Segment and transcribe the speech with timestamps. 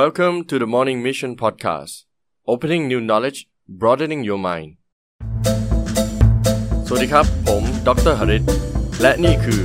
[0.00, 2.04] Welcome to the Morning Mission Podcast
[2.52, 3.38] Opening new knowledge
[3.80, 4.70] broadening your mind
[6.86, 8.44] สวัสดีครับ ผมดรหริต
[9.02, 9.62] และนี่คือ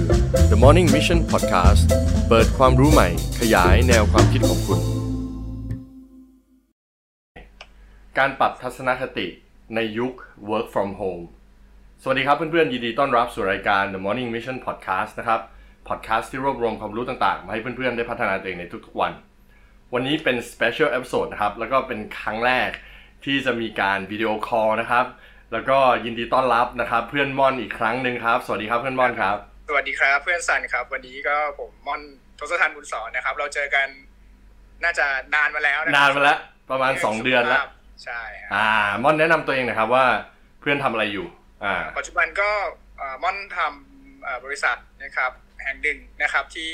[0.52, 1.82] The Morning Mission Podcast
[2.30, 3.10] เปิดความรู้ใหม่
[3.40, 4.80] ขยายแนวความคิดของคุณ
[8.18, 9.28] การปรับทัศนคติ
[9.76, 10.14] ในยุค
[10.50, 11.24] work from home
[12.02, 15.40] สวัสดีครับเพื่อนๆ ยินดีต้อนรับสู่รายการ The Morning Mission Podcast นะครับ
[15.90, 19.14] podcast ที่รวบรวมความรู้ต่างๆ มาให้เพื่อนๆ ได้พัฒนาตัวเองในทุกๆวัน
[19.94, 22.70] วันนี้เป็น special episode นะครับ แล้วก็เป็นครั้งแรก
[23.26, 25.06] ที่จะมีการวิดีโอคอลนะครับ
[25.52, 29.38] แล้วก็ยินดีต้อนรับนะครับ เพื่อนม่อนอีกครั้งหนึ่งครับ สวัสดีครับเพื่อนม่อนครับ
[29.68, 32.02] สวัสดีครับเพื่อนสันครับ วันนี้ก็ผมม่อน
[32.40, 33.88] ทศทันบุญสอนนะครับ เราเจอกัน
[34.84, 35.06] น่าจะ
[35.36, 36.40] นานมาแล้วะครับนานมาแล้ว
[36.72, 37.66] ประมาณ 2 เดือนแล้ว
[38.04, 38.70] ใช่ครับอ่า
[39.04, 40.06] ม่อนแนะนำตัวเองหนะครับว่า
[40.60, 41.28] เพื่อนทำอะไรอยู่
[41.64, 42.50] อ่าปัจจุบันก็
[42.98, 45.32] เอ่อม่อนทำเอ่อบริษัทนะครับ
[45.64, 46.74] แห่งหนึ่งนะครับที่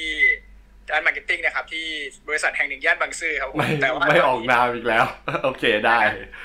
[0.89, 1.85] ด้าน marketing นะครับที่
[2.27, 5.05] บริษัทแห่งหนึ่งย่านบางซื่อครับผมไม่แต่ว่าไม่ออกนามอีกแล้ว
[5.43, 5.99] โอเคได้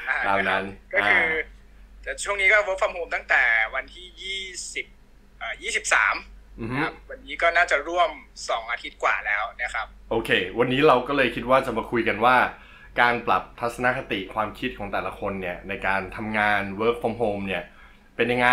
[0.09, 1.45] อ่ตามนั้นก็คืออ่า
[2.03, 3.43] แต่ช่วงนี้ก็ work from home ตั้งแต่
[3.75, 4.43] วันที่ยี่
[4.75, 4.87] สิบ
[5.39, 6.15] เอ่อยี่สิบสาม
[6.61, 8.11] อือฮึครับวันนี้ก็น่าจะร่วม
[8.49, 12.37] สองอาทิตย์กว่าแล้วนะครับ โอเค วันนี้เราก็เลยคิดว่าจะมาคุยกันว่า
[13.01, 17.65] การปรับทัศนคติความคิดของแต่ละคนเนี่ยในการทำงาน work from home เนี่ย
[18.17, 18.51] เป็นยังไง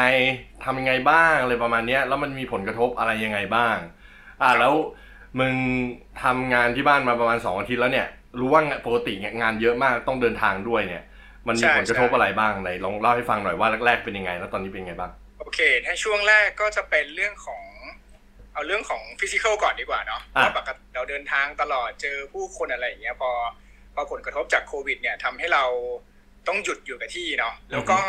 [0.64, 3.78] ทำยังไงบ้างอะไรประมาณเนี้ยแล้วมันมีผลกระทบอะไรยังไงบ้าง
[4.42, 4.74] อ่าแล้ว
[5.40, 5.56] มึง
[6.24, 8.08] ทำงานที่บ้านมาประมาณ2อาทิตย์แล้วเนี่ย
[8.40, 11.04] รู้ว่างานปกติเนี่ยงานเยอะมากต้องเดินทางด้วยเนี่ย
[11.48, 17.64] มันมีใช่ผลกระทบใช่อะไรบ้างไหนลองเล่าให้ฟังหน่อยว่าแรกๆเป็นยังไง แล้วตอนนี้เป็นยังไงบ้าง โอเคในช่วงแรกก็จะเป็นเรื่องของ
[18.54, 23.32] เอาเรื่องของฟิสิกอลก่อนดีกว่าเนาะอะว่าปกติเราเดินทางตลอดเจอผู้คนอะไรอย่างเงี้ยพอ
[23.94, 25.64] พอผลกระทบจากโควิด เนี่ยทำให้เรา
[26.48, 28.00] ต้องหยุดอยู่กับที่เนาะแล้วก็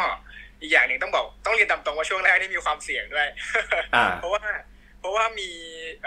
[0.60, 3.28] อีกอย่างหนึ่งต้องบอกต้องเรียนตามตรงว่าช่วงแรกนี่มีความเสี่ยงด้วย
[3.94, 4.42] อ่าเพราะว่า
[5.00, 5.50] เพราะว่ามี
[6.02, 6.06] เ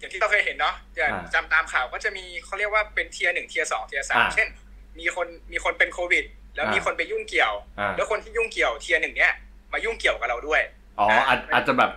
[0.00, 4.48] อ่ออย่างที่เราเคยเห็นเนาะอย่างอ่าจำตามข่าวก็จะมีเขาเรียกว่าเป็น tier หนึ่ง tier สอง tier สามอ่าเช่น
[4.98, 6.24] มีคนมีคนเป็นโควิด
[6.56, 9.32] แล้วอ่ามีมีคนไปยุ่งเกี่ยวอ่าแล้วคนที่ยุ่งเกี่ยว tier หนึ่งเนี้ย
[9.72, 10.60] มายุ่งเกี่ยวกับเราด้วย
[10.98, 11.90] อ๋ออาจอาจจะแบบ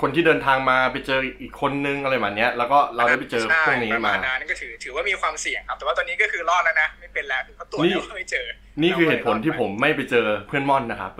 [0.00, 8.46] คนที่เดินทางมาไปเจออีกคนนึงอะไรแบบเนี้ยแล้วก็เราได้ไปเจอพวกนี้ใช่ประมามาณนั้นก็ถือถือว่ามีความเสี่ยงครับ แต่ว่าตอนนี้ก็คือรอดแล้วนะ ไม่เป็นแล้วคือเขาตรวจนี่แล้วก็ไม่เจอ
[8.82, 11.12] นี่คือเหตุผลที่ผมไม่ไปเจอเพื่อนม่อนนะครับ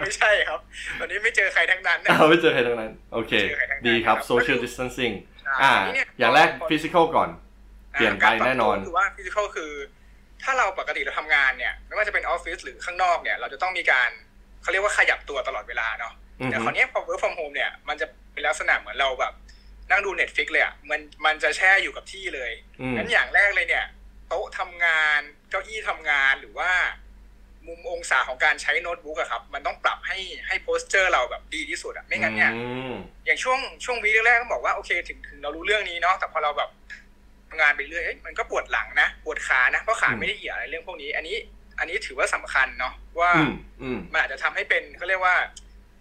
[0.00, 0.60] ไม่ใช่ครับ
[0.98, 7.28] ตอนนี้ไม่เจอใครทั้งนั้นนะเอาไม่เจอใครทั้งนั้น โอเคไม่เจอใครทั้งนั้นดีครับครับ social distancing ใช่อ่าทีนี้เนี่ยอย่างแรกพอ physical ก่อน
[7.92, 9.72] เปลี่ยนไปแน่นอนการปรับตัวคือว่าฟิสิกอลคือ
[10.42, 14.10] ถ้าเราปกติเราทำงานเนี่ย ไม่ว่าจะเป็นออฟฟิศหรือข้างนอกเนี่ย เราจะต้องมีการ
[14.62, 19.34] เขาเรียกว่าขยับตัวตลอดเวลาเนาะอือแต่ฮึคราวเนี้ยพอ work from home เนี่ย มันจะเป็นลักษณะเหมือนเราแบบ
[19.90, 23.86] นั่งดู Netflix เลยอะ มันมันจะแช่อยู่กับที่เลยอืมงั้นอย่างแรกเลยเนี่ย
[24.28, 26.70] โต๊ะทำงาน เก้าอี้ทำงานหรือว่า
[27.66, 32.94] มุมองศาของการใช้โน้ตบุ๊กอะครับ มันต้องปรับให้ให้โพสเจอร์เราแบบดีที่สุดอะไม่งั้นเนี่ยอืม
[33.26, 36.70] อย่างช่วงช่วงวีคแรกๆต้องบอกว่าโอเคถึงถึงเรารู้เรื่องนี้เนาะแต่พอเราแบบ
[37.48, 41.36] ทำงานไปเรื่อยเอ้ยมันก็ปวดหลังนะปวดขานะเพราะขาอืมไม่ได้เหยียดอะไรเรื่องพวกนี้ อันนี้
[41.78, 43.52] อันนี้ถือว่าสำคัญเนาะว่าอืม
[43.82, 45.36] อืมมันอาจจะทำให้เป็นเขาเรียกว่า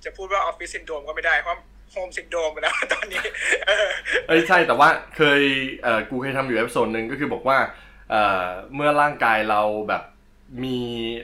[0.03, 1.59] จะพูดว่าออฟฟิศซินโดรมก็ไม่ได้เพราะ
[1.91, 3.23] home syndrome ไปแล้วตอนนี้
[3.65, 3.87] เออ
[4.27, 5.41] เอ้ยใช่แต่ว่าเคย
[5.83, 7.57] เอ่อกูเคยทำอยู่ episode หนึ่งก็คือบอกว่า
[8.09, 10.03] เอ่อเมื่อร่างกายเราแบบ
[10.63, 10.77] มี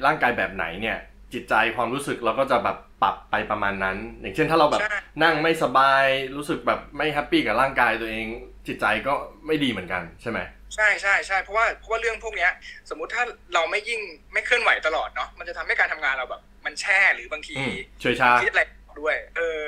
[0.05, 0.97] ร่างกายแบบไหนเนี่ย
[1.33, 6.03] จิตใจความรู้สึกเราก็จะแบบปรับไปประมาณนั้น อย่างเช่นถ้าเราแบบใช่นั่งไม่สบาย
[6.35, 8.27] รู้สึกแบบไม่ happy กับร่างกายตัวเอง
[8.67, 9.13] จิตใจก็
[9.47, 10.39] ไม่ดีเหมือนกันใช่ไหม
[10.75, 12.51] ใช่ใช่ใช่เพราะว่าเพราะว่าเรื่องพวกเนี้ย
[12.89, 13.23] สมมุติถ้า
[13.53, 13.99] เราไม่ยิ่ง
[14.33, 18.63] ไม่เคลื่อนไหวตลอดเนาะมันจะทำให้การทำงานเราแบบ มันแช่หรือบางทีอืมเฉยชาคิดอะไร
[19.01, 19.61] ด้วย เออ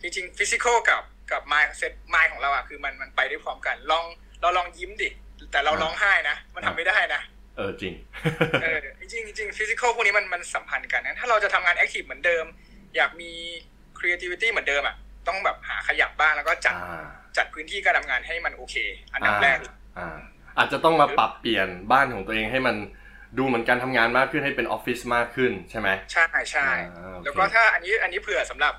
[0.00, 4.04] จริงๆ physical กับกับ mindset mind ของเราอะคือมันมันไปได้พร้อมกัน ลอง
[4.40, 5.10] เราลองยิ้มดิ
[5.52, 7.20] แต่เราอ่าร้องไห้นะ มันทำไม่ได้นะ
[7.56, 7.94] เออจริง
[8.62, 12.44] เออจริงๆจริง physical พวกนี้มันมันสัมพันธ์กันนะถ้าเราจะทำงาน active เหมือนเดิม
[12.96, 13.32] อยากมี
[13.98, 14.96] creativity เหมือนเดิมอะ
[15.28, 17.04] ต้องแบบหาขยับบ้างแล้วก็จัดอ่า
[17.36, 18.76] จัดพื้นที่การทำงานให้มันโอเค
[19.14, 19.58] อันดับแรก
[19.98, 20.16] อ่า
[20.58, 22.76] อาจจะต้องมาปรับเปลี่ยนบ้านของตัวเองให้มัน
[23.38, 28.74] ดูเหมือนการทำงานมากขึ้นให้เป็นออฟฟิศมากขึ้นใช่ไหมใช่ใช่อ่าโอเคแล้วก็ถ้าอันนี้อันนี้เผื่อสำหรับ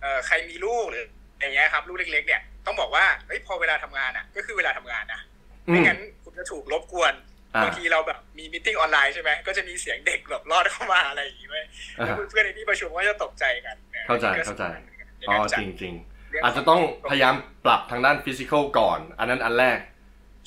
[0.00, 1.04] เอ่อใครมีลูกหรือ
[1.40, 5.29] อย่างเงี้ยครับลูกเล็ก ๆ เนี่ยต้องบอกว่าเฮ้ยพอเวลาทำงานอะ ก็คือเวลาทำงานนะอื
[5.66, 7.14] ไม่มงั้นคุณจะถูกรบกวน
[7.54, 11.64] อ่าบางทีเราแบบมีมิ팅ออนไลน์ใช่ไหมก็จะมีเสียงเด็กแบบรอดเข้ามาอะไรอย่างงี้ไว้ย
[11.98, 15.94] อ่าแล้วเพื่อนๆในที่ประชุมก็จะตกใจกันนี่ยเข้าใจก็เข้าใจสำคัญในอ๋อการจัดจริงจริง
[16.30, 16.80] เรื่ๆอาจจะต้อง
[17.10, 17.34] พยายาม
[17.64, 19.78] ปรับทางด้านฟิสิกอลก่อน อันนั้นอันแรก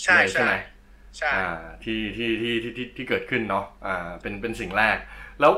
[0.04, 0.54] ใช่เลยใช่ไหม
[1.18, 1.48] ใช่อ่า
[1.84, 4.98] ที่ที่ที่ที่ที่ที่เกิดขึ้นเนาะอ่าเป็นเป็นสิ่งแรก
[5.42, 5.54] แล้ว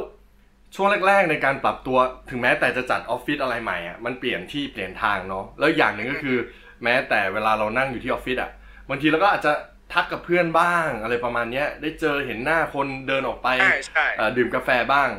[0.76, 1.98] ช่วงแรก ๆ ในการปรับตัว
[2.30, 6.38] ถึงแม้แต่จะจัดออฟฟิศอะไรใหม่อะมันเปลี่ยนที่เปลี่ยนทางเนาะแล้วอย่างหนึ่งก็คือ
[6.84, 8.52] แม้แต่เวลาเรานั่งอยู่ที่ออฟฟิศอะ
[8.90, 9.54] บางทีเราก็อาจจะ
[9.94, 15.10] ทักกับเพื่อนบ้างอะไรประมาณเนี้ย ได้เจอเห็นหน้าคนเดินออกไปใช่ใช่เอ่อดื่มกาแฟบ้าง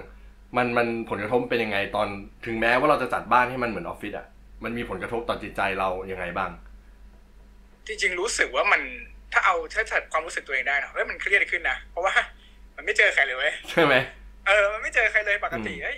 [0.57, 2.09] มันมันผลกระทบเป็นยังไงตอน
[2.47, 4.27] ถึงแม้ว่าเราจะจัดบ้านให้มันเหมือนออฟฟิศอะ
[4.65, 6.51] มันมีผลกระทบต่อจิตใจเรายังไงบ้าง
[7.87, 8.81] จริงๆรู้สึกว่ามัน
[9.33, 12.15] ถ้าเอาถ้าจัดความรู้สึกตัวเองได้นะเฮ้ยมันเครียดขึ้นนะเพราะว่า
[12.77, 13.95] มันไม่เจอใครเลยเว้ยใช่ไหม
[14.47, 15.97] เออมันไม่เจอใครเลยปกติอืมเฮ้ย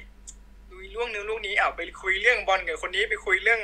[0.70, 3.60] ดูเรื่องนึงลูกนี้เอาไปคุยเรื่องบอลกับคนนี้ไปคุยเรื่อง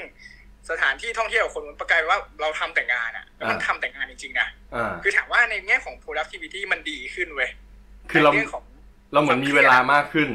[0.70, 7.50] สถานที่ท่องเที่ยวกับคนมันประกลายเป็นว่าเราทำแต่งานอะแล้วมันทำแต่งานจริงๆนะอ่าคือถามว่าในแง่ของ productivity มันดีขึ้นเว้ย
[8.10, 8.64] คือเราในเรื่องของ
[9.12, 10.28] เราเหมือนมีเวลามากขึ้น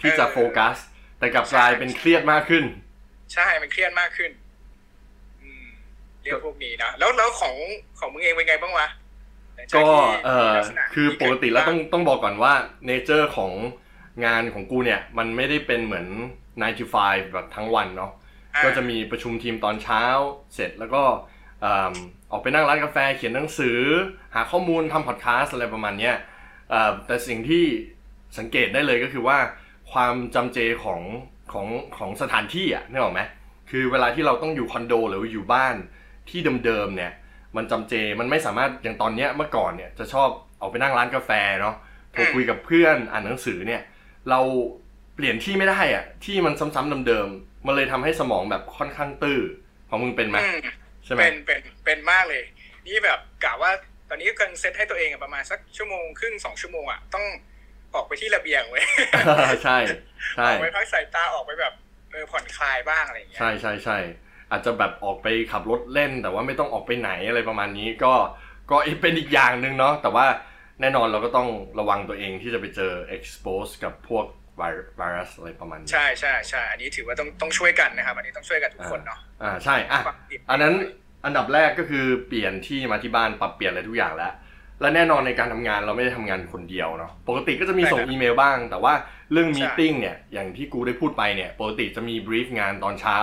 [0.00, 0.76] ที่จะเออโฟกัส
[1.18, 2.64] แต่กลับกลายเป็นเครียดมากขึ้น
[3.34, 4.30] ใช่มันเครียดมากขึ้น
[5.42, 5.66] อืม
[6.20, 7.54] เรื่องพวกนี้นะแล้วแล้วของ
[7.98, 8.88] ของมึงเองเป็นไงบ้างวะ
[9.54, 12.52] หลังจากก็ที่เออมีลักษณะคือปกติแล้วต้องที่เต้องบอกก่อนว่า
[12.86, 13.52] เนเจอร์ของ
[14.24, 16.06] งานของกูเนี่ย มันไม่ได้เป็นเหมือน
[16.48, 18.23] 9 to 5แบบทั้งวันเนาะอ่า
[18.62, 20.02] ก็จะมีประชุมทีมตอนเช้า
[20.54, 21.02] เสร็จแล้วก็
[22.30, 23.78] ออกไปนั่งร้านกาแฟเขียนหนังสือ
[24.34, 26.14] หาข้อมูลทำพอดแคสต์อะไรประมาณเนี้ย
[27.06, 27.64] แต่สิ่งที่
[28.38, 29.38] สังเกตได้เลยก็คือว่า
[29.92, 31.00] ความจำเจของ
[31.52, 31.66] ของ
[31.96, 33.20] ของสถานที่อะนึกออกไหม
[33.70, 35.74] คือเวลาที่เราต้องอยู่คอนโดหรืออยู่บ้าน
[36.30, 37.12] ที่เดิมๆเนี่ย
[37.56, 40.28] มันจำเจมันไม่สามารถอย่างตอนเนี้ยเมื่อก่อนเนี่ยจะชอบ
[40.60, 41.30] ออกไปนั่งร้านกาแฟ
[41.60, 41.74] เนาะ
[42.12, 43.82] โทรคุยกับเพื่อนอ่านหนังสือเนี่ย
[44.30, 44.40] เรา
[45.14, 49.40] เปลี่ยนที่ไม่ได้อะที่มันซ้ำๆเดิมๆ มันเลยทำให้สมองแบบค่อนข้างตื้อ
[49.88, 50.58] ของมึงเป็นไหมอืม
[51.04, 52.42] ใช่ไหมเป็นเป็นเป็นมากเลย
[52.86, 53.70] นี่แบบกะว่า
[54.08, 57.24] ตอนนี้กำลังเซตให้ตัวเองอะประมาณสักชั่วโมงครึ่งสองชั่วโมงอะต้อง
[57.94, 58.84] ออกไปที่ระเบียงเว้ย
[59.64, 59.78] ใช่
[60.36, 61.74] ใช่ออกไปพักสายตาออกไปแบบ
[62.12, 63.98] เออผ่อนคลายบ้างอะไรอย่างเงี้ยใช่ใช่ใช่
[64.50, 68.12] อาจจะแบบออกไปขับรถเล่น แต่ว่าไม่ต้องออกไปไหนอะไรประมาณนี้ก็
[68.70, 70.26] ก็เป็นอีกอย่างหนึ่งเนาะแต่ว่า
[70.80, 74.24] แน่นอนเราก็ต้องระวังตัวเองที่จะไปเจอ expose กับพวก
[74.58, 80.74] ไวรัสอะไรประมาณนี้ใช่ใช่ใช่อันนี้ถือว่าต้องต้องช่วยกันนะครับ อันนี้ต้องช่วยกันทุกคนเนาะอ่าใช่อะความผิดอันนั้น
[81.24, 84.32] อันดับแรกก็คือเปลี่ยนที่มาที่บ้านปรับเปลี่ยนอะไรทุกอย่างแล้ว
[84.80, 88.94] และแน่นอนในการทำงานเราไม่ได้ทำงานคนเดียวเนาะปกติก็จะมีส่งอีเมลบ้าง แต่ว่า
[89.32, 93.18] เรื่องมีติ้งเนี่ยอย่างที่กูได้พูดไปเนี่ยปกติจะมีบรีฟงานตอนเช้า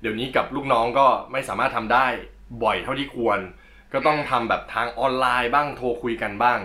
[0.00, 2.06] เดี๋ยวนี้กับลูกน้องก็ไม่สามารถทำได้
[2.64, 3.38] บ่อยเท่าที่ควร
[3.92, 6.58] ก็ต้องทำแบบทางออนไลน์บ้างโทรคุยกันบ้าง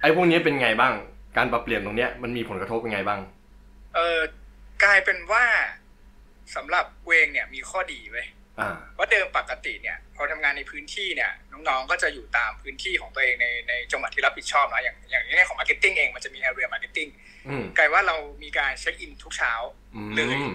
[0.00, 0.94] ไอ้พวกนี้เป็นไงบ้าง
[1.36, 3.20] การปรับเปลี่ยนตรงเนี้ยมันมีผลกระทบเป็นไงบ้าง
[3.94, 4.20] เออ
[4.84, 5.44] กลายเป็นว่า
[6.56, 8.26] สำหรับเวงเนี่ยมีข้อดีเว้ย
[8.60, 17.10] อ่าว่าเดิมปกติเนี่ยพอทำงานในพื้นที่เนี่ยน้องๆก็จะอยู่ตามพื้นที่ของตัวเองในในจังหวัดที่รับผิดชอบนะอย่างอย่างในแง่ของ marketing เองมันจะมี area marketing
[17.48, 19.52] อืมกลายว่าเรามีการ check in ทุกเช้า
[19.94, 20.52] อืมเลย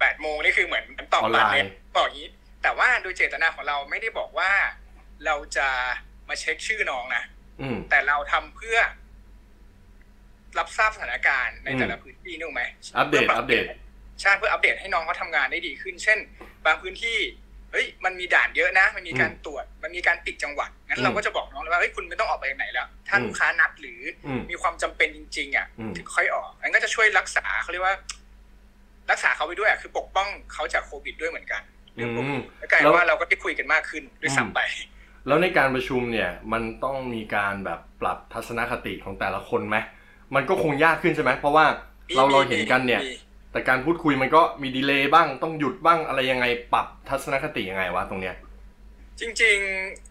[0.00, 1.66] แปดโมงนี่คือเหมือนมันตอกบัตรออนบัไลตน์เลย
[1.96, 2.30] บอกอย่างนี้
[2.62, 4.50] แต่ว่าโดยเจตนาของเราไม่ได้บอกว่า
[5.24, 5.68] เราจะ
[6.28, 7.24] มาเช็คชื่อน้องนะ
[7.60, 8.78] อืมแต่เราทำเพื่อ
[10.58, 12.62] รับทราบสถานการณ์ในอืมแต่ละพื้นที่นึกออกไหม
[12.98, 13.64] อัปเดตพื่ปรับอัปเดต
[14.20, 16.18] ใช่เพื่ออัปเดตให้น้องเขาทำงานได้ดีขึ้น เช่น
[16.66, 17.18] บางพื้นที่
[17.72, 27.96] เฮ้ยมันมีด่านเยอะนะ มันมีการตรวจ มันมีการปิดจังหวัดงั้อืนมเราก็จะบอกน้องเลยว่าเฮ้ยคุณไม่ต้องออกไปไหนแล้ว ถ้าอืมลูกค้านัดหรืออืมมีความจำเป็นจริง ๆ อะอืมถึงค่อยออกอันก็จะช่วยรักษาเขาเรียกว่า
[29.10, 31.62] รักษาเขาไปด้วยอะคือปกป้องเขาจากโควิดด้วยเหมือนกัน
[31.98, 32.04] อื
[32.36, 34.60] มแล้วกลายเป็นว่าเราก็ได้คุยกันมากขึ้นด้วยซ้ำไป
[35.26, 39.76] แล้วในการประชุมเนี่ย มันต้องมีการแบบปรับทัศนคติของแต่ละคนไหม
[40.34, 41.66] มันก็คงยากขึ้นใช่ไหมเพราะว่า
[42.16, 43.12] เราเราเห็นกันเนี่ยมี
[43.52, 48.34] แต่การพูดคุยมันก็มีดีเลย์บ้างต้องหยุดบ้างอะไรยังไงปรับทัศนคติยังไงวะตรงเนี้ย
[49.20, 49.58] จริง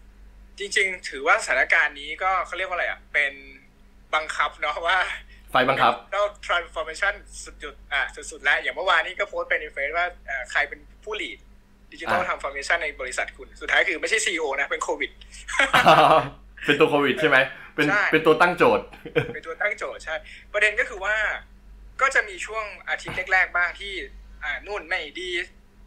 [0.02, 3.32] ๆ จริง ๆ ถือว่าสถานการณ์นี้ก็เขาเรียกว่าอะไรอะเป็น
[4.14, 4.98] บังคับเนาะว่า
[5.50, 7.14] ไฟบังคับเรา transformation
[7.44, 11.38] สุดๆอะสุดๆแล้ว อย่างเมื่อวานนี้ก็โพสต์ไปในเฟซว่าเอ่อใครเป็นผู้ lead
[11.92, 15.10] ดิจิทัลอ่า transformation ในบริษัทคุณ สุดท้ายคือไม่ใช่ CEO นะ เป็นโควิด
[16.64, 17.38] เป็นตัวโควิดใช่ไหม
[17.74, 18.84] เป็นใช่เป็นตัวตั้งโจทย์
[19.34, 20.14] เป็นตัวตั้งโจทย์ใช่
[20.52, 21.16] ประเด็นก็คือว่า
[22.00, 23.92] ก็จะมีช่วงอาทิตย์แรกๆบ้างที่
[24.44, 25.30] อ่านู่นไม่ดี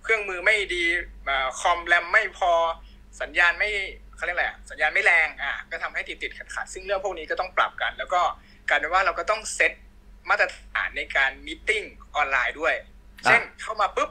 [0.04, 0.84] เครื่องมือไม่ดี
[1.30, 2.52] อ่าคอมแรมไม่พอ
[3.22, 3.70] สัญญาณไม่
[4.16, 8.22] เขาเรียกอะไรอะสัญญาณไม่แรงอะก็ทำให้ติดติดขัดขัดๆซึ่งเรื่องพวกนี้ก็ต้องปรับกัน แล้วก็
[8.70, 9.74] กลารเป็นว่าเราก็ต้องเซต
[10.30, 11.84] มาตรฐานในการมีติ้ง
[12.16, 12.76] ออนไลน์ด้วย
[13.26, 14.10] เช่นเข้ามาปุ๊บ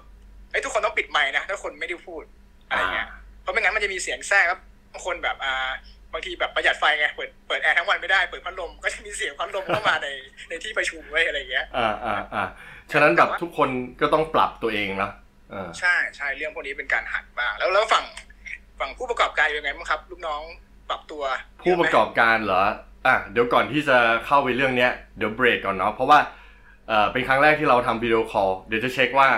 [0.50, 2.22] ไอ้ยทุกคนต้องปิดไมค์นะถ้าคนไม่ได้พูด
[2.68, 3.08] อะไรเงี้ย
[3.40, 4.60] เพราะไม่งั้นมันจะมีเสียงแทรกครับ
[4.92, 5.70] บางคนแบบอ่า
[6.14, 10.08] บางทีแบบประหยัดไฟไงเปิดเปิดแอร์ทั้งวันไม่ได้เปิดพัดลมก็จะมีเสียงพัดลมเข้ามาใน
[10.48, 12.44] ในที่ประชุมไว้ยอะไรเงี้ยอ่าอ่าอ่า
[12.92, 13.68] ฉะนั้นแบบทุกคน
[14.00, 15.10] ก็ต้องปรับตัวเองนะ
[15.52, 18.04] อ่าใช่ใช่เรื่องพวกนี้เป็นการหัดบ้างแล้วแล้วฝั่ง
[18.80, 20.40] ฝั่งผู้ประกอบการยังไงบ้างครับ ลูกน้อง
[20.90, 21.22] ปรับตัว
[21.64, 22.62] ผู้ประกอบการเหรอ
[23.06, 26.18] อะเดี๋ยวก่อนที่จะเข้าไปเรื่องเนี้ยเดี๋ยวเบรกก่อนเนาะเพราะว่า
[26.88, 29.28] เอ่อเป็นครั้งแรกที่เราทำ video call เดี๋ยวจะเช็คว่า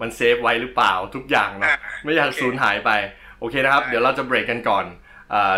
[0.00, 2.90] มัน save ไว้หรือเปล่าทุกอย่างเยอะเนาะไหมอะไม่อยากสูญหายไป
[3.38, 5.03] โอเคนะครับได้เดี๋ยวเราจะเบรกกันก่อนอ่า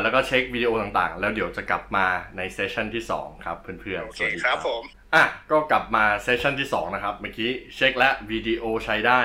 [0.03, 2.07] แล้วก็เช็ควิดีโอต่างๆ แล้วเดี๋ยวจะกลับมา
[2.37, 4.83] ใน session ที่ 2 ครับเพื่อนๆโอเคสวัสดีครับผม
[5.15, 9.21] อะก็กลับมา session ที่ 2 นะครับ เมื่อกี้เช็คและวิดีโอใช้ได้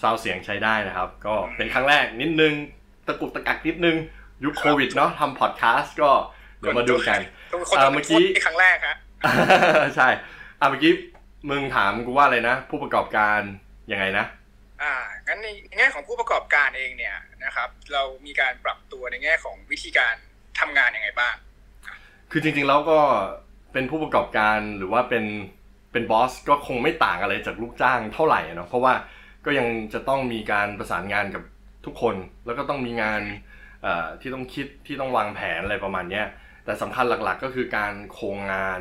[0.00, 2.54] ซาวเสียงใช้ได้นะครับ ก็เป็นครั้งแรกนิดนึง
[3.06, 3.96] ตะกุกตะกักนิดนึง
[4.44, 6.10] ยุคโควิดเนาะทำพอดแคสต์ก็
[6.58, 7.20] เดี๋ยวมาดูกัน
[7.68, 8.96] คนอ่าจะเมื่เมื่ออกี้กี้ครั้งแรกฮะ
[9.96, 10.08] ใช่
[10.60, 10.92] อะเมื่อกี้
[11.50, 13.40] มึงถามกูว่าอะไรนะ ผู้ประกอบการ
[13.92, 14.24] ยังไงนะ
[14.82, 14.94] อ่า
[15.32, 20.14] งั้นในแง่ของผู้ประกอบการเองเนี่ยนะครับ เรามีการปรับตัวในแง่ของวิธีการ
[20.60, 21.34] ทำงานยังไงบ้าง
[22.30, 23.00] คือจริงๆแล้วก็
[23.72, 25.24] เป็นผู้ประกอบการหรือว่าเป็น
[25.92, 28.94] เป็นบอสก็คงไม่ต่างอะไรจากลูกจ้างเท่าไหร่เนาะเพราะว่า
[29.44, 31.42] ก็ยังจะต้องมีการประสานงานกับ
[31.86, 33.20] ทุกคน แล้วก็ต้องมีงาน
[34.20, 36.22] ที่ต้องคิดที่ต้องวางแผนอะไรประมาณนี้
[36.64, 38.80] แต่สำคัญหลักๆก็คือการโครงงาน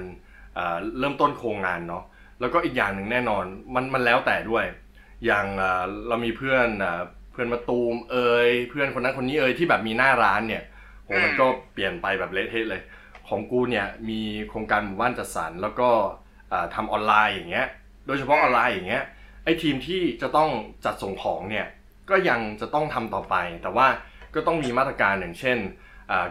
[1.00, 2.04] เริ่มต้นโครงงานเนาะ
[2.40, 4.66] แล้วก็อีกอย่างหนึ่งแน่นอนมันมันแล้วแต่ด้วย
[5.26, 5.48] อย่าง
[6.08, 6.70] เรามีเพื่อน
[7.32, 10.64] เพื่อนมาตูมเอยเพื่อนคนนั้นคนนี้เอยที่แบบมีหน้าร้านเนี่ย
[11.04, 12.82] โหมันก็เปลี่ยนไปแบบเละเทะเลย
[13.28, 15.90] ของกูเนี่ยมีโครงการหมู่บ้านจัดสรรแล้วก็
[16.76, 17.68] ทำออนไลน์อย่างเงี้ย
[18.08, 19.04] โดยเฉพาะออนไลน์อย่างเงี้ย
[19.44, 20.50] ไอ้ทีมที่จะต้อง
[20.86, 21.68] จัดส่งของเนี่ย
[22.10, 23.88] ก็ยังจะต้องทำต่อไป แต่ว่า
[24.36, 25.58] ก็ต้องมีมาตรการอย่างเช่น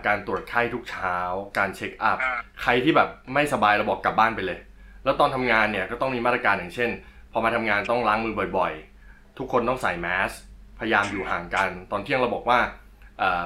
[0.07, 1.17] การตรวจไข้ทุกเช้า
[1.59, 2.19] การเช็คอัพ
[2.63, 4.59] ใครที่แบบไม่สบายเราบอกกลับบ้านไปเลย
[5.05, 6.91] แล้วตอนทำงานเนี่ยก็ต้องมีมาตรการอย่างเช่น
[7.33, 10.33] พอมาทำงานต้องล้างมือบ่อยๆ ทุกคนต้องใส่แมส
[10.79, 12.59] พยายามอยู่ห่างกัน ตอนเที่ยงเราบอกว่า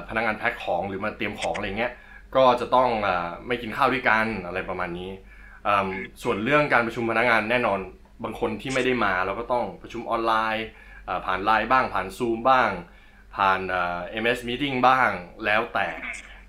[0.09, 1.93] พนักงานแพ็คของหรือมาเตรียมของอะไรเงี้ย
[2.35, 3.09] ก็จะต้องอ
[3.47, 5.11] ไม่กินข้าวด้วยกันอะไรประมาณนี้
[6.23, 7.79] ส่วนเรื่องการประชุมพนักงานแน่นอน
[8.23, 10.65] บางคนที่ไม่ได้มาเราก็ต้องประชุมออนไลน์
[11.25, 12.69] ผ่านไลน์บ้าง ผ่านซูมบ้าง
[13.37, 13.59] ผ่าน
[14.23, 15.09] MS Meeting บ้าง
[15.45, 15.87] แล้วแต่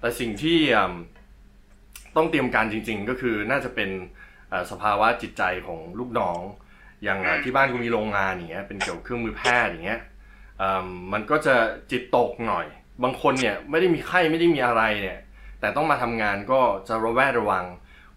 [0.01, 0.59] แต่สิ่งที่
[2.17, 3.91] ต้องเตรียมการจริง ๆ ก็คือน่าจะเป็น
[4.71, 6.41] สภาวะจิตใจของลูกน้อง
[7.05, 10.01] อย่างที่บ้านกูมีโรงงานอย่างเงี้ยเป็นเกี่ยวกับเครื่องมือแพทย์อย่างเงี้ย
[11.13, 11.55] มันก็จะ
[11.91, 12.67] จิตตกหน่อย
[13.05, 15.19] บางคนเนี่ยไม่ได้มีไข้ไม่ได้มีอะไรเนี่ย
[15.61, 17.65] แต่ต้องมาทำงานก็จะระแวดระวัง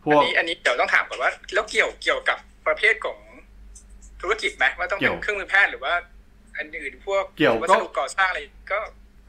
[0.03, 3.17] พวกอันนี้อันนี้เดี๋ยวต้องถามก่อนว่า แล้วเกี่ยวเกี่ยวกับประเภทของ
[4.21, 5.93] ธุรกิจไหมว่าต้องเป็นเครื่องมือแพทย์หรือว่า
[6.57, 8.39] อันอื่นพวกเกี่ยววัสดุก่อสร้างอะไร
[8.71, 8.79] ก็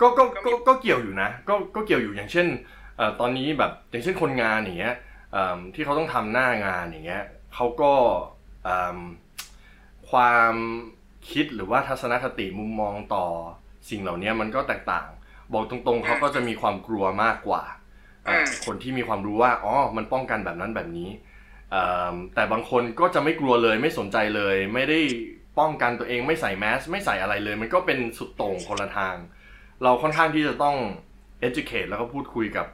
[0.00, 2.47] ก็ก็ก็ก็เกี่ยวอยู่นะ ก็ก็เกี่ยวอยู่อย่างเช่น
[3.21, 4.95] ตอนนี้แบบอย่างเช่นคนงานอย่างเงี้ย
[5.75, 7.92] ที่เขาต้องทำหน้างานอย่างเงี้ยเขาก็
[10.11, 10.55] ความ
[11.31, 13.26] คิดหรือว่าทัศนคติมุมมองต่อ
[13.90, 15.09] สิ่งเหล่านี้มันก็แตกต่าง
[15.52, 17.62] บอกตรงๆเขาก็จะมีความกลัวมากกว่า
[18.67, 21.11] คนที่มีความรู้ว่าอ๋อมันป้องกันแบบนั้นแบบนี้
[22.35, 25.00] แต่บางคนก็จะไม่กลัวเลยไม่สนใจเลย ไม่ได้
[25.59, 29.17] ป้องกันตัวเองไม่ใส่แมสไม่ใส่อะไรเลย มันก็เป็นสุดโต่งคนละทาง
[29.83, 30.76] เราค่อนข้างที่จะต้อง
[31.49, 32.67] educate แล้วก็พูดคุยกับ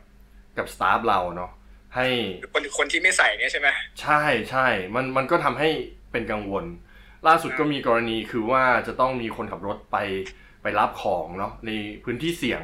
[0.59, 1.51] กับสตาฟเราเนาะ
[1.97, 2.07] ให้
[2.55, 3.69] คนคนที่ไม่ใส่เนี่ยใช่ไหม
[4.01, 5.69] ใช่ใช่มันมันก็ทำให้
[6.13, 6.65] เป็นกังวล
[7.29, 9.97] ล่าสุดก็มีกรณีคือว่าจะต้องมีคนขับรถไป
[10.63, 11.71] ไปรับของเนาะใน
[12.05, 12.63] พื้นที่เสี่ยง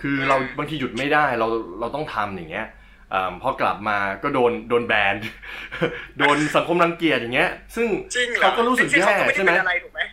[0.00, 1.48] คือเราบางทีหยุดไม่ได้เรา
[1.80, 2.66] เราต้องทำอย่างเงี้ย
[3.42, 5.14] พอกลับมาก็โดนโดนแบน
[6.18, 7.88] โดนสังคมรังเกียจอย่างเงี้ย ซึ่ง
[8.38, 9.52] เขาก็รู้สึกแย่ใช่ไหม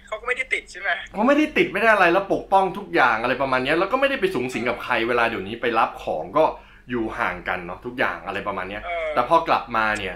[0.08, 6.44] เขาก็ไม่ได้ติดใช่ไหมเขาไม่ได้ติดไม่ได้อะไรแล้วปกป้องทุกอย่างอะไรประมาณนี้แล้วก็ไม่ได้ไปสูงสิงกับใครเวลาเดี๋ยวนี้ไปรับของก็
[6.89, 8.79] อยู่ห่างกันเนาะทุกอย่างอะไรประมาณนี้
[9.13, 10.15] แต่พอกลับมาเนี่ย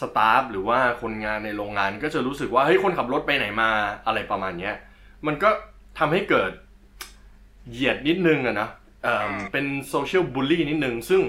[0.00, 3.68] สตาฟหรือว่าคนงานในโรงงานก็จะรู้สึกว่าเฮ้ยคนขับรถไปไหนมา
[4.06, 4.74] อะไรประมาณเนี้ย
[5.26, 5.50] มันก็
[5.98, 6.50] ทำให้เกิด
[7.70, 8.68] เหยียดนิดนึงอะนะ
[9.52, 11.20] เป็นโซเชียลบูลลี่นิดนึง ซึ่ง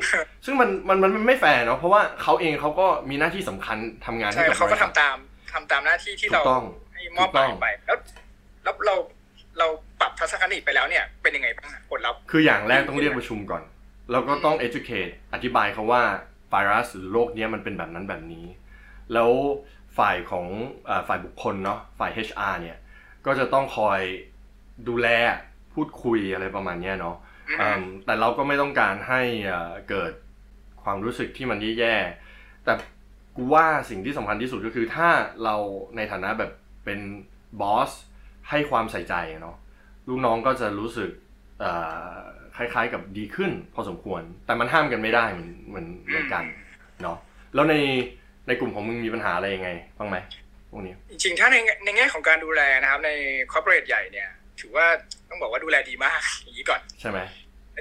[0.46, 5.18] ซึ่งมันมันมันไม่แฟร์เนาะเพราะว่าเขาเองเขาก็มีหน้าที่สำคัญทำงานให้กับเขาก็ทำตาม
[5.54, 6.42] ทำตามหน้าที่ที่เรา
[6.94, 7.98] ให้มอบหมายไปแล้ว
[8.64, 8.96] แล้วเรา
[9.60, 9.68] เรา
[10.00, 13.64] ปรับทัศนคติไปแล้วเนี่ยเป็นยังไงบ้างผลลัพธ์คืออย่างแรกต้องเรียกประชุมก่อน
[14.12, 16.04] เราก็ต้อง educate อธิบายเขาว่า
[16.54, 18.46] ไวรัสหรือโรคนี้มันเป็นแบบนั้นแบบนี้
[19.14, 19.32] แล้ว
[19.98, 20.48] ฝ่ายของ
[21.08, 22.78] ฝ่ายบุคคลเนาะฝ่าย HR เนี่ย
[23.26, 24.00] ก็จะต้องคอย
[24.88, 25.08] ดูแล
[25.74, 27.16] พูดคุยอะไรประมาณนี้เนาะ
[28.06, 29.22] แต่เราก็ไม่ต้องการให้
[29.90, 30.12] เกิด
[30.84, 32.74] ความรู้สึกที่มันแย่ๆแต่
[33.36, 35.10] กูว่าสิ่งที่สำคัญที่สุดก็คือถ้า
[35.44, 35.56] เรา
[35.96, 36.52] ในฐานะแบบ
[36.86, 37.00] เป็น
[37.62, 37.92] บอส
[38.50, 39.58] ให้ความใส่ใจเนาะ
[40.08, 41.10] ลูกน้องก็จะรู้สึก
[42.58, 46.44] คล้าย ๆ กับดีขึ้น พอสมควร แต่มันห้ามกันไม่ได้เหมือนเหมือนเหมือนกัน
[47.04, 47.18] เนาะ
[47.56, 47.76] แล้วใน
[48.48, 50.18] ในกลุ่มของมึงมีปัญหาอะไรยังไงบ้างไหม
[50.70, 53.12] พวกนี้จริงๆถ้าในในแง่ของการดูแลนะครับ ใน
[53.52, 54.30] คอร์ปอเรทใหญ่เนี่ย
[54.60, 54.86] ถือว่า
[55.30, 57.20] ต้องบอกว่าดูแลดีมากอย่างนี้ก่อนใช่ไหม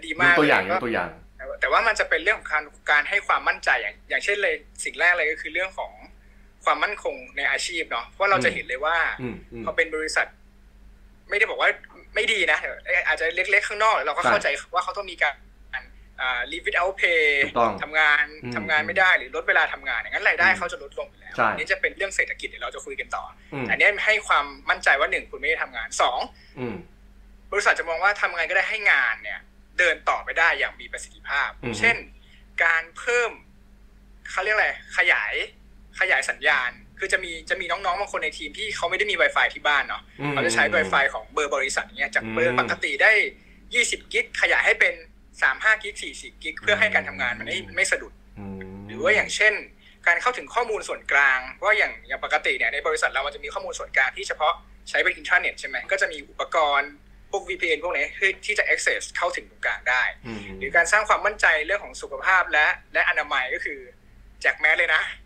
[0.07, 1.11] ดีมากตัวอย่างตัวอย่าง
[1.61, 5.93] แต่ว่ามันจะเป็นเรื่องของการการให้ความมั่นใจอย่างอย่างเช่นเลยสิ่งแรกเลยก็คือเรื่องของ
[6.65, 8.97] ความมั่นคงในอาชีพเนาะเพราะเราจะเห็นเลยว่า
[9.65, 10.27] พอเป็นบริษัท
[11.29, 11.69] ไม่ได้บอกว่า
[12.15, 12.59] ไม่ดีนะ
[13.07, 15.35] อาจจะเล็กๆข้างนอก เราก็เข้าใจว่าเขาต้องมีการ
[16.21, 17.25] อ่า leave without pay
[17.83, 18.25] ทำงาน
[18.57, 23.25] ทำงานไม่ได้หรือลดเวลาทำงานอย่างนั้นรายได้เขาจะลดลงแล้วนี่จะเป็นเรื่องเศรษฐกิจเดี๋ยวเราจะคุยกันต่อ
[23.71, 26.19] อันนี้ให้ความมั่นใจว่าหนึ่งคุณไม่ได้ทำงานสอง
[27.53, 29.41] บริษัทจะมองว่าทำไงก็ได้ให้งานเนี่ย
[29.79, 31.97] เดินต่อไปได้อย่างมีประสิทธิภาพ เช่น
[32.65, 33.31] การเพิ่ม
[34.31, 35.35] เขาเรียกอะไรขยาย
[36.01, 36.71] ขยายสัญญาณ
[37.05, 43.13] คือจะมีจะมีน้องๆบางคนในทีมที่เขาไม่ได้มี Wi-Fi ที่บ้านเนาะเขาจะใช้ Wi-Fi ของเบอร์บริษัทเนี้ยจากเบอร์ปกติได้
[43.63, 44.95] 20 กิกขยายให้เป็น
[45.39, 48.13] 35 กิก 40 กิก เพื่อให้การทำงานมันไม่ไม่สะดุด
[48.87, 49.55] หรือว่าอย่างเช่น
[50.07, 54.53] การเข้าถึงข้อมูลส่วนกลางว่าอย่างอย่างปกติเนี่ยในบริษัทเรามันจะมีข้อมูลส่วนกลางที่เฉพาะ
[54.89, 56.91] ใช้เป็นอินทราเน็ตใช่ไหมก็จะมีอุปกรณ์
[57.31, 63.79] พวก VPN พวกนี้ที่ที่จะ access เข้าถึงตรงกลางได้อืมหรือการสร้างความมั่นใจเรื่องของสุขภาพและและอนามัยก็คือ
[64.41, 65.22] แจกแมสเลยนะอืมอืม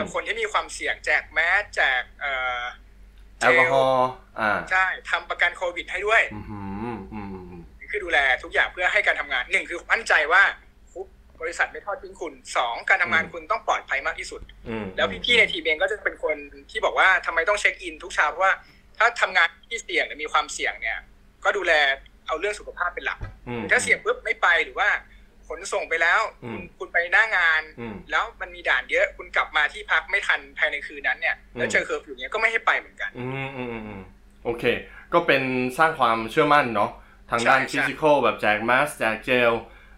[0.00, 2.62] กับคนที่มีความเสี่ยงแจกแมสแจกเอ่อ
[3.40, 6.58] แอลกอฮอล์อ่าใช่ทำประกันโควิดให้ด้วยอืมอื
[6.96, 10.42] มอืมอืมคือดูแลทุกอย่างเพื่อให้การทำงานหนึ่งคือมั่นใจว่า
[11.40, 16.36] บริษัทไม่ทอดทิ้งคุณสองการทำงานคุณต้องปลอดภัยมากที่สุดอืมแล้วพี่ๆในทีมเองก็จะเป็นคน
[16.70, 18.52] ที่บอกว่าทำไมต้อง check in ทุกเช้าเพราะว่า
[18.98, 20.98] ถ้าทำงานที่เสี่ยงหรือมีความเสี่ยงเนี่ย
[21.44, 21.72] ก็ดูแล
[22.26, 24.88] เอาเรื่องสุขภาพเป็นหลักอืมถ้าเสี่ยงปุ๊บไม่ไปหรือว่า
[25.48, 34.02] ขนส่งไปแล้วอืมคุณคุณไปหน้างานอืมแล้วมันมีด่านเยอะ คุณกลับมาที่พักไม่ทันภายในคืนนั้นเนี่ยแล้วเจอเคอร์ฟิวเนี้ยก็ไม่ให้ไปเหมือนกัน อืมอืมอืมอืม
[34.44, 34.64] โอเค
[35.12, 35.42] ก็เป็น
[35.78, 36.90] สร้างความเชื่อมั่นเนาะ
[37.30, 39.52] ทางด้านใช่ physical แบบแจกมาสแจกเจล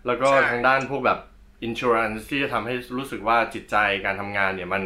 [0.07, 1.19] แล้วก็ใช่ทางด้านพวกแบบ
[1.63, 4.83] insurance ที่จะทำให้รู้สึกว่าจิตใจการทำงานเนี่ยมัน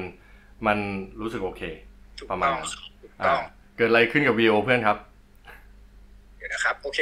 [0.66, 0.78] มัน
[1.20, 1.62] รู้สึกโอเค
[2.18, 3.42] ถูกประมาณต้องนั้นถูกอ่าต้อง
[3.76, 5.09] เกิดอะไรขึ้นกับวิดีโอเพื่อนครับเดี๋ยว
[6.52, 7.00] นะครับ โอเค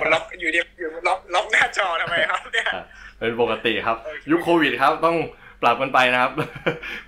[0.00, 2.66] มันล็อกอยู่ดีอยู่ล็อกล็อกหน้าจอทำไมครับเนี่ย
[3.18, 5.16] เป็นปกติครับโอเคยุคโควิดครับต้อง
[5.62, 6.32] ปรับกันไปนะครับ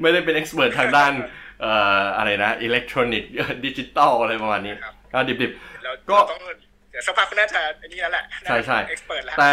[0.01, 1.13] ไม่ได้เป็น expert ทางด้าน
[1.61, 3.31] เอ่ออะไรนะอิเล็กทรอนิกส์
[3.65, 6.41] ดิจิตอลอะไรประมาณนี้ครับก็ดิบเราก็เราต้อง
[6.91, 9.53] เดี๋ยวสักพักคุณน่าจะอันนี้แล้วแหละใช่ใช่เอ็กซ์เพรสแล้วๆแต่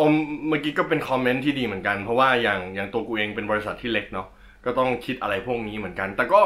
[0.00, 0.12] อม
[0.48, 4.26] เมื่อกี้ก็เป็นคอมเมนต์ที่ดีเหมือนกัน เพราะว่าอย่างอย่างตัวกูเองเป็นบริษัทที่เล็กเนาะ
[4.64, 6.40] ก็ต้องคิดอะไรพวกนี้เหมือนกัน แต่ก็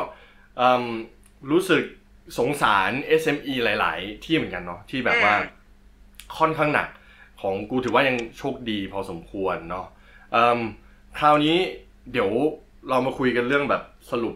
[0.56, 0.84] เอิ่ม
[1.50, 1.82] รู้สึก
[2.38, 5.34] สงสาร SME หลาย ๆ ที่เหมือนกันเนาะที่แบบว่า
[6.38, 6.88] ค่อนข้างหนัก
[7.42, 9.86] ของกูถือว่ายังโชคดีพอสมควรเนาะ
[10.32, 10.60] เอิ่ม
[11.18, 11.56] คราวนี้
[12.12, 12.30] เดี๋ยว
[12.88, 14.34] เรามาคุยกันเรื่องแบบสรุป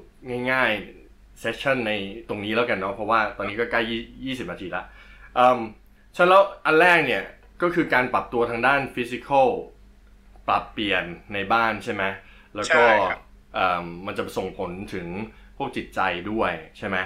[0.51, 1.93] ง่ายๆ session ใน
[2.29, 3.81] ตรงนี้แล้วกันเนาะเพราะว่าตอนนี้ก็ใกล้
[4.25, 4.83] ยี่สิบนาทีละ
[5.35, 5.59] เอิ่ม
[6.17, 7.25] ฉะนั้นแล้วอันแรกเนี่ย
[7.63, 9.49] ก็คือการปรับตัวทางด้าน physical
[10.49, 12.03] ปรับเปลี่ยนในบ้านใช่ไหม
[12.55, 13.21] แล้วก็ใช่ครับ
[13.55, 15.07] เอิ่มมันจะส่งผลถึง
[15.57, 16.01] พวกจิตใจ
[16.31, 16.97] ด้วยใช่ไหม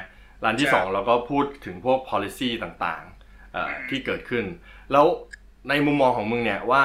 [0.44, 4.44] ร้านที่ใช่สองเราก็พูดถึงพวก policy ต่างๆเอ่อที่เกิดขึ้น
[4.92, 5.06] แล้ว
[5.68, 6.82] ในมุมมองของมึงเนี่ยว่า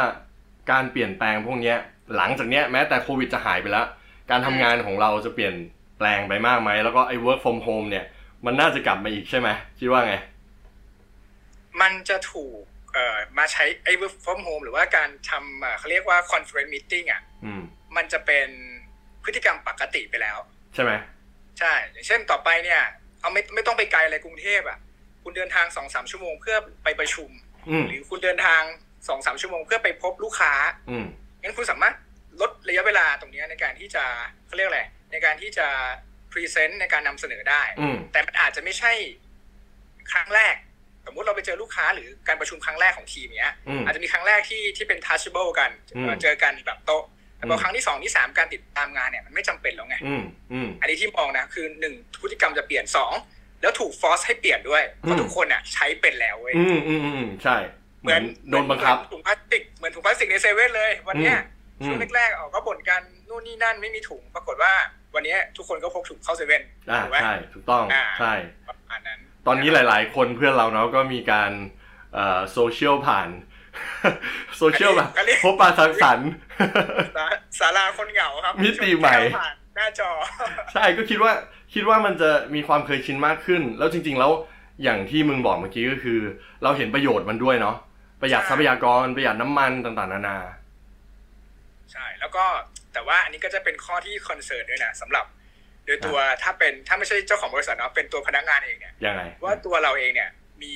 [0.71, 1.77] การเปลี่ยนแปลงพวกเนี้ย
[2.15, 3.87] หลังจากเนี้ยแม้แต่โควิดจะหายไปแล้ว
[4.31, 5.55] การทำงานของเราจะเปลี่ยน
[5.97, 8.05] แปลงไปมากไหม แล้วก็ไอ้ work from home เนี่ย
[8.45, 10.15] มันน่าจะกลับมาอีกใช่ไหมคิดว่าไง
[11.81, 12.61] มันจะถูก
[12.93, 17.61] เอ่อมาใช้ไอ้ work from home หรือว่าการทำเอ่อเขาเรียกว่า conference meeting อะอืม
[17.95, 18.47] มันจะเป็น
[19.23, 20.37] พฤติกรรมปกติไปแล้ว
[20.73, 20.91] ใช่ไหม
[21.59, 22.81] ใช่ อย่างเช่นต่อไปเนี่ย
[23.25, 24.77] เอาไม่ไม่ต้องไปไกลเลยกรุงเทพอะ
[25.23, 27.29] คุณเดินทางสองสามชั่วโมงเพื่อไปประชุม
[27.69, 28.61] อืมหรือคุณเดินทาง
[29.07, 30.53] สองสามชั่วโมงเพื่อไปพบลูกค้า
[30.89, 31.05] อืม
[31.41, 31.95] งั้นคุณสามารถ
[32.41, 34.03] ลดระยะเวลาตรงเนี้ยในการที่จะ
[34.47, 35.67] เขาเรียกอะไรในการที่จะ
[36.31, 38.91] present ในการนำเสนอได้อืมแต่มันอาจจะไม่ใช่
[40.11, 40.55] ครั้งแรก
[41.05, 47.03] สมมุติเราไปเจอลูกค้าหรือการประชุมครั้งแรกของทีมเนี้ยอืมอาจจะมีครั้งแรกที่ที่เป็น touchable กันอืมเจอกันแบบโต๊ะ
[47.47, 53.13] แต่พอมครั้งที่สองที่สามการติดตามงานเนี่ยมันไม่จำเป็นแล้วไงอืมอืมอันนี้ที่มองนะคือหนึ่งพฤติกรรมจะเปลี่ยนสอง
[53.61, 57.57] แล้วถูก force ให้เปลี่ยนด้วยเพราะอืมทุกคนอะใช้เป็นแล้วเว้ยอืมอืมอืมใช่
[58.01, 61.37] เหมือนโดนบังคับเหมือนถุงพลาสติกเหมือนถุงพลาสติกในเซเว่นเลย วันเนี้ย
[61.81, 64.73] อืมช่วงแรกๆออกก็บ่นกันนู่นนี่นั่นไม่มีถุงปรากฏว่า
[65.15, 68.33] วันเนี้ยทุกคนก็พกถุงเข้าเซเว่นอ่าถูกไหมใช่ถูกต้องอ่าใช่
[68.67, 71.51] ประมาณนั้น ตอนนี้หลาย ๆ คนเพื่อนเราเนาะก็มีการ
[72.13, 73.29] เอ่อโซเชียลผ่าน
[74.57, 76.29] โซเชียลแบบก็เรียกพบปะสังสรรค์
[77.17, 77.25] ศา
[77.59, 80.09] ศาลาคนเหงาครับ มิติใหม่ชนแก้วผ่านหน้าจอ
[80.73, 81.31] ใช่ก็คิดว่า
[81.73, 84.31] คิดว่ามันจะมีความเคยชินมากขึ้น แล้วจริง ๆ แล้ว
[84.83, 86.19] อย่างที่มึงบอกเมื่อกี้ก็คือ
[86.63, 87.75] เราเห็นประโยชน์มันด้วยเนาะ
[88.21, 90.37] ประหยัดใช่ทรัพยากรประหยัดน้ำมันต่างๆ นานา
[91.91, 92.45] ใช่แล้วก็
[92.93, 95.25] แต่ว่าอันนี้ก็จะเป็นข้อที่ concern ด้วยนะสำหรับ
[95.85, 100.29] โดยตัวถ้าเป็นถ้าไม่ใช่เจ้าของบริษัทเนาะเป็นตัวพนักงานเองเนี่ยยังไงว่าตัวเราเองเนี่ย
[100.61, 100.73] มี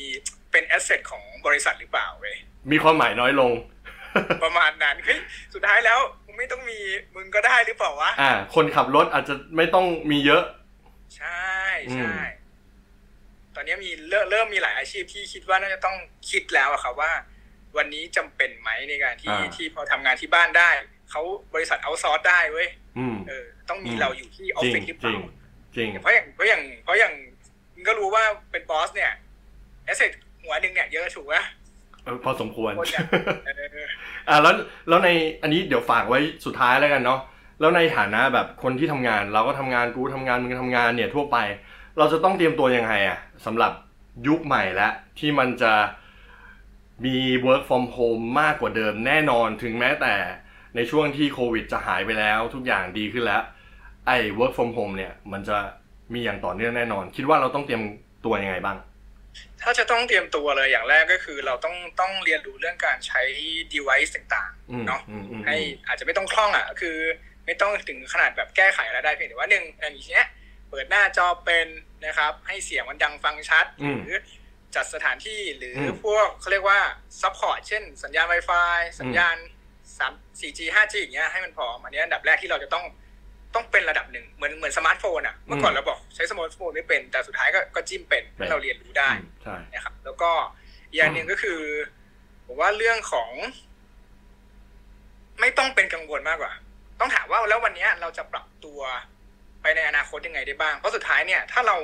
[0.51, 2.35] เป็น asset ของบริษัทหรือเปล่าเว้ย
[2.71, 3.51] มีความหมายน้อยลง
[4.43, 5.19] ประมาณนั้นเฮ้ย
[5.53, 6.79] สุดท้ายแล้วมึงไม่ต้องมี
[7.15, 10.43] มึงก็ได้หรือเปล่าวะอ่า คนขับรถอาจจะไม่ต้องมีเยอะ
[11.17, 11.49] ใช่
[11.95, 12.21] ใช่อืม
[13.55, 15.95] ตอนนี้มีเริ่มเริ่มมีหลายอาชีพที่คิดว่าน่าจะต้อง
[16.29, 17.11] คิดแล้วอะครับว่า
[17.77, 20.69] วันนี้จำเป็นไหมในการที่ที่พอทำงานที่บ้านได้
[21.11, 21.21] เขา
[21.53, 27.13] บริษัทเอาซอร์สได้เว้ยอืมเออ ต้องมีอืมเราอยู่ที่ออฟจริงฟิศหรือเปจริล่างจริงเพราะอย่างเพราะอย่างเพราะอย่าง
[27.73, 29.11] มึงก็รู้ว่าเป็นบอสเนี่ย
[29.89, 30.11] แอสเซท
[30.43, 31.35] หัวหนึ่งเนี่ยเยอะถูกไหม
[32.03, 33.05] เออพอสมควรคนเนี่ย
[33.45, 33.51] เอ
[33.83, 33.87] อ
[34.29, 34.53] อ่าแล้ว
[34.87, 35.09] แล้วใน
[35.41, 37.19] อันนี้เดี๋ยวฝากไว้สุดท้ายแล้วกันเนาะ
[37.59, 41.37] แล้วในฐานะแบบคนที่ทำงาน เราก็ทำงานกูทำงานมึงทำงานเนี่ยทั่วไป
[41.97, 43.71] เราจะต้องเตรียมตัวยังไงอะสำหรับ
[44.27, 45.73] ยุคใหม่แล้วที่มันจะ
[47.05, 50.15] มี work from home มากกว่าเดิมแน่นอนถึงแม้แต่
[50.75, 53.41] ในช่วงที่โควิดจะหายไปแล้ว ทุกอย่างดีขึ้นแล้ว
[54.07, 55.57] ไอ้ work from home เนี่ย มันจะ
[56.13, 57.81] มีอย่างต่อเนื่องแน่นอน คิดว่าเราต้องเตรียม
[58.25, 58.77] ตัวยังไงบ้าง
[59.61, 63.21] ถ้าจะต้องเตรียมตัวเลยอย่างแรกก็คือ เราต้องต้องเรียนรู้เรื่องการใช้
[63.73, 65.55] device ต่างอืมๆเนาะอืมอืมให้
[65.87, 66.97] อาจจะไม่ต้องคล่องอะคือ
[67.45, 70.27] ไม่ต้องถึงขนาดแบบแก้ไขอะไรได้เพียงแต่ว่าหนึ่งอย่างนี้เนี้ย
[70.69, 71.67] เปิดหน้าจอเป็น
[72.05, 74.17] นะครับ ให้เสียงมันดังฟังชัดอืมหรือ
[74.75, 76.79] จัดสถานที่หรืออมพวกเขาเรียกว่า
[77.21, 79.35] support เช่น สัญญาณ Wi-Fi สัญญาณ
[79.97, 82.85] 3 4G 5G อย่างเงี้ยให้มันพร้อมอันนี้อันดับแรกที่เราจะต้อง
[83.55, 90.31] ต้องเป็นระดับหนึ่งเหมือนเหมือนสมาร์ทโฟนอะเมื่อก่อนเราบอกใช้สมาร์ทโฟนไม่เป็น แต่สุดท้ายก็ก็จิ้มเป็นให้เราเรียนรู้ได้อืมใช่นะครับ แล้วก็
[90.89, 91.59] อีกอย่างหนึ่งก็คือ
[92.45, 93.29] ผมว่าเรื่องของ
[95.39, 96.53] ไม่ต้องเป็นกังวลมากกว่า
[96.99, 98.79] ต้องถามว่าแล้ววันเนี้ยเราจะปรับตัว
[99.61, 101.75] ไปในอนาคตยังไงได้บ้าง เพราะสุดท้ายเนี่ย ถ้าเรา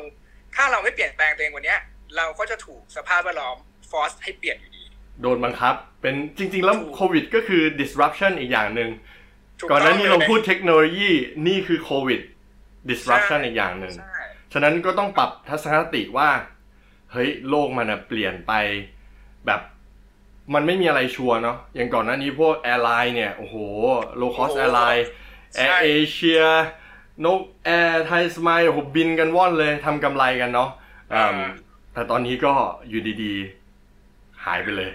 [0.56, 1.80] ถ้าเราไม่เปลี่ยนแปลงตัวเองวันเนี้ย
[2.17, 3.58] เราก็จะถูกสภาพแวดล้อม
[3.91, 4.84] force ให้เปลี่ยนอยู่ดี
[5.21, 9.14] โดนบังคับ เป็นจริง ๆ แล้วถูกโควิด ก็คือ disruption อีกอย่างหนึ่งถู
[9.71, 11.09] ก่อนหน้านี้ต้เรางลยพูดเทคโนโลยี
[11.47, 12.21] นี่คือโควิด
[12.89, 16.29] disruption ใช่อีกอย่างหนึ่งใช่ฉะนั้นก็ต้องปรับทัศนคติว่า
[17.11, 18.53] เฮ้ยโลกมันอะเปลี่ยนไป
[19.45, 19.61] แบบ
[20.53, 23.55] มันไม่มีอะไรชัวร์เนาะอย่างก่อนหน้านี้พวก airline เนี่ย โอ้โห
[24.19, 25.05] low cost แอร์ไลน์
[25.55, 26.41] แอร์เอเชีย
[27.25, 30.69] นกแอร์ไทยสมายโอ้โหบินกันว่อนเลยทำกำไรกันเนาะ
[31.13, 31.39] อืม
[31.93, 32.53] แต่ตอนนี้ก็
[32.89, 34.91] อยู่ดีๆ หายไปเลย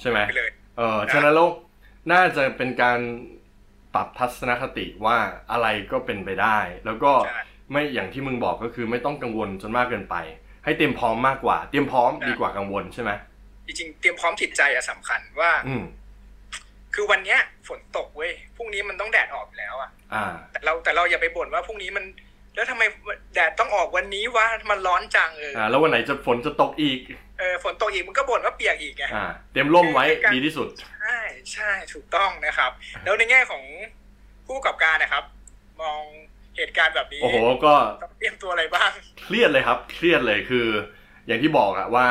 [0.00, 1.48] ใช่ไหมไปเลยเออฉะนั้นแล้ว
[2.12, 2.98] น่าจะเป็นการ
[3.94, 5.16] ปรับทัศนคติว่า
[5.52, 10.16] อะไรก็เป็นไปได้ แล้วก็ใช่ไม่อย่างที่มึงบอกก็คือไม่ต้องกังวลจนมากเกินไป
[10.64, 13.10] ให้เตรียมพร้อมมากกว่า เตรียมพร้อมดีกว่ากังวลใช่ไหม
[13.66, 15.84] จริงๆเตรียมพร้อมจิตใจอะสำคัญว่า อืม
[16.94, 22.04] คือวันเนี้ยฝนตกเว้ยพรุ่งนี้มันต้องแดดออกอยู่แล้วอะอ่า แต่เราแต่เราอย่าไปบ่นว่าพรุ่งนี้มัน
[22.54, 22.82] แล้วทำไม
[23.34, 26.98] แดดต้องออกวันนี้วะมันร้อนจังเอออ่าแล้ววันไหนจะฝนจะตกอีก
[27.38, 30.68] เออฝนตกอีกมันก็บ่นว่าเปียกอีกไงอ่าเตรียมร่มไว้คือการดีที่สุด
[31.00, 31.18] ใช่
[31.52, 32.70] ใช่ถูกต้องนะครับ
[33.04, 33.62] แล้วในแง่ของ
[34.46, 35.24] ผู้ประกอบการนะครับ
[35.80, 36.02] มอง
[36.56, 38.90] เหตุการณ์แบบนี้โอ้โหก็ต้องเตรียมตัวอะไรบ้าง
[39.24, 40.66] เครียดเลยครับ เครียดเลยคือ
[41.26, 42.06] อย่างที่บอกอะว่า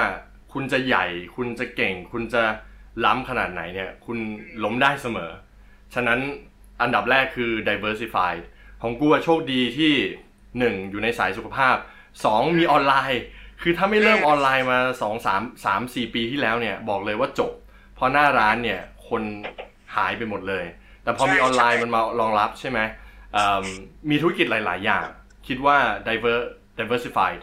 [0.54, 1.06] คุณจะใหญ่
[1.36, 2.44] คุณจะเก่ง คุณจะ
[3.06, 4.18] ล้ำขนาดไหนเนี่ย คุณ
[4.64, 5.32] ล้มได้เสมอ
[5.94, 6.20] ฉะนั้น
[6.82, 8.34] อันดับแรกคือ diversify
[8.82, 9.94] ของกูอะโชคดีที่
[10.44, 10.92] 1.
[10.92, 11.76] อยู่ในสายสุขภาพ
[12.18, 12.58] 2.
[12.58, 13.24] มีออนไลน์
[13.64, 17.52] คือถ้าไม่เริ่มออนไลน์มา2 3 3 4ปีที่แล้วเนี่ยบอกเลยว่าจบ
[17.96, 19.22] เพราะหน้าร้านเนี่ยคน
[19.96, 20.66] หายไปหมดเลย
[21.04, 22.80] แต่พอมีใช่ออนไลน์ใช่มันมารองรับใช่ไหม
[23.38, 23.66] อืม
[24.10, 25.08] มีธุรกิจหลาย ๆ อย่าง
[25.48, 26.38] คิดว่า diver
[26.80, 27.42] diversified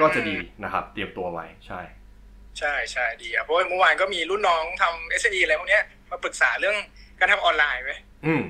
[0.00, 1.80] ก็จะดีนะครับ เตรียมตัวไว้ใช่
[2.58, 6.76] ใช่ใช่ดีครับเพราะว่าเมื่อวานก็มีรุ่นน้องทำ s อ e อะไรพวกเนี้ยมาปรึกษาเรื่อง
[7.20, 8.42] การทำออนไลน์ไว้ยอืม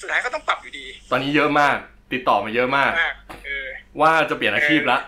[0.00, 1.76] สุดท้ายก็ต้องปรับอยู่ดี ตอนนี้เยอะมาก
[2.12, 3.66] ติดต่อมาเยอะมากมากเออ
[4.00, 4.98] ว่าจะเปลี่ยนอาชีพละ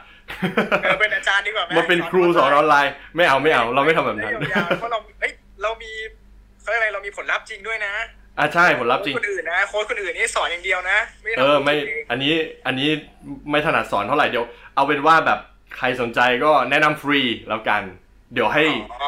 [0.82, 5.32] เออเป็นอาจารย์ดีกว่าไหมาเป็นครูสอนออนไลน์ ไม่เอาไม่เอา เราไม่ทำแบบนั้นไม่ยาวๆเพราะเราเฮ้ย
[5.62, 5.90] เรามี
[6.60, 7.92] เขาเรียกอะไรเรามีผลลัพธ์จริงด้วยนะ
[8.38, 12.32] อะใช่ผลลัพธ์จริงโค้ชคนอื่นนะโค้ชคนอื่นนี่สอนอย่างเดียวนะไม่ได้เออทำไม่เองอันนี้
[12.66, 12.88] อันนี้
[13.50, 15.38] ไม่ถนัดสอนเท่าไหร่เดี๋ยว เอาเป็นว่าแบบ
[15.76, 17.82] ใครสนใจก็แนะนำฟรีแล้วกัน
[18.34, 18.64] เดี๋ยวให้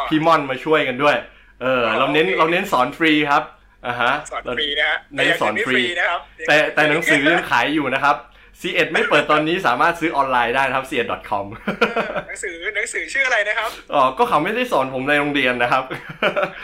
[0.09, 1.17] พี่ม่อนมาช่วยกันด้วย
[1.63, 3.43] เออ เราเน้นเราเน้นสอนฟรีครับ
[3.87, 8.17] อ่าฮะสอนฟรีนะฮะเน้นสอนฟรีแต่ยังไม่นะครับแต่แต่หนังสือยังขายอยู่นะครับ
[8.61, 11.71] C1 ไม่เปิดตอนนี้สามารถซื้อออนไลน์ได้นะครับ c1.com เอ
[12.03, 15.85] อหนังสือหนังสือชื่ออะไรนะครับอ๋อก็เขาไม่ได้สอนผมในโรงเรียนนะครับ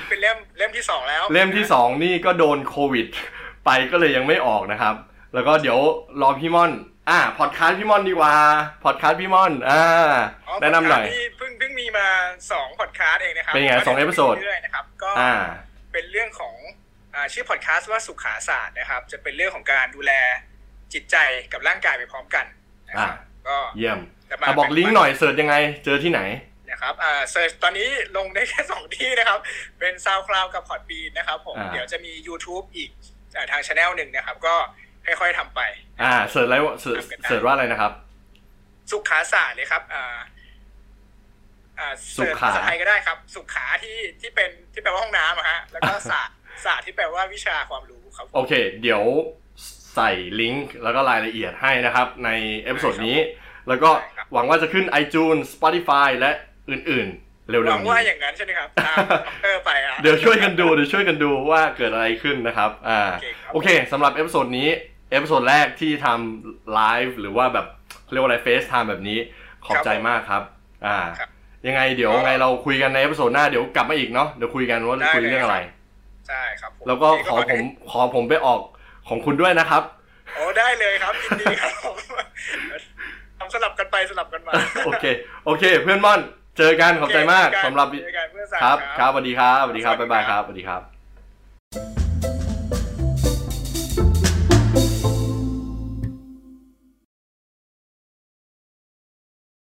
[0.08, 3.06] เป็นเล่มเล่มที่สองแล้ว เล่มที่สองนี่ก็โดนโควิด
[3.64, 4.94] ไปก็เลยยังไม่ออกนะครับ
[5.34, 5.78] แล้วก็เดี๋ยว
[6.22, 6.72] รอพี่ม่อน
[7.10, 8.34] อ่าพอดคาสต์พี่ม่อนดีกว่า
[8.84, 9.82] พอดคาสต์พี่ม่อนอ่า
[10.48, 12.06] อ๋อแนะนำหน่อยพอดคาสต์ที่เพิ่งเพิ่งมีมา
[12.52, 15.34] สองพอดแคสต์สต์เองนะครับเป็นไงสอง episode เรื่อยๆนะครับก็อ่า
[15.92, 16.54] เป็นเรื่องของ
[17.14, 20.12] อ่าชื่อพอดแคสต์ว่าสุขาศาสตร์นะครับ จะเป็นเรื่องของการดูแล
[20.92, 21.16] จิตใจ
[21.52, 22.46] กับร่างกายไปพร้อมกัน
[22.88, 23.12] นะครับอ่า
[23.48, 23.98] ก็เยี่ยม
[24.30, 26.20] จะมาอะบอกลิงก์หน่อย search ยังไง เจอที่ไหน
[26.70, 29.38] นะครับอ่า search ตอนนี้ลงได้แค่สองที่นะครับ
[29.78, 32.90] เป็น SoundCloud กับ Podbean นะครับผมอ่าเดี๋ยวจะมี YouTube อีก
[33.36, 34.54] อ่าทางช anel หนึ่งนะครับ ก็
[35.06, 35.60] ค่อยๆทำไป
[36.02, 37.92] อ่า search อะไรวะ search search ว่าอะไรนะครับ
[38.90, 40.18] สุขาศาสตร์เลยครับอ่า
[41.78, 48.52] อ่า search สุขาภาษาไทยก็ได้ครับ สุขาที่ที่เป็นที่แปลว่าห้องน้ำอะฮะแล้วก็ศาสตร์ศาสตร์ที่แปลว่าวิชาความรู้ครับ โอเค
[48.82, 49.02] เดี๋ยว
[49.94, 52.30] ใส่ลิงก์แล้วก็รายละเอียดให้นะครับ ใน
[52.64, 53.18] episode นี้
[53.68, 56.30] แล้วก็ได้ครับหวังว่าจะขึ้น iTunes Spotify และ
[56.70, 58.96] อื่นๆ เร็วหวังๆว่านี้อย่างนั้นใช่ไหมครับตาม
[59.42, 64.68] เออไปอะเดี๋ยวช่วยกันดูเดี๋ยวช่วยกันดูว่าเกิดอะไรขึ้นนะครับอ่าโอเคครับโอเคสำหรับ episode นี้
[65.10, 67.66] episode แรกที่ทำไลฟ์หรือว่าแบบ
[68.12, 69.18] เรียกว่าอะไร FaceTime แบบนี้
[69.66, 70.42] ขอบใจมากครับ
[70.86, 71.28] อ่าครับ
[71.66, 75.58] ยังไงเดี๋ยวไงเราคุยกันใน episode หน้าเดี๋ยวกลับมาอีกเนาะเดี๋ยวคุยกันว่าได้คุยเลยเรื่องอะไร
[76.28, 78.60] ใช่ครับผมแล้วก็ขอผมขอผมไปออก
[79.08, 79.82] ของคุณด้วยนะครับ
[80.34, 81.96] โอ้ได้เลยครับยินดีครับผม
[83.38, 84.52] ทำสลับกันไปสลับกันมา
[84.84, 85.04] โอเค
[85.44, 86.20] โอเค เพื่อนม่อน
[86.58, 92.01] เจอกันขอบใจมากเจอกันสำหรับเจอกันเพื่อนสาวครับครับ ครับสวัสดีครับสวัสดีครับสวัสดีบ๊ายบายครับครับสวัสดีครับ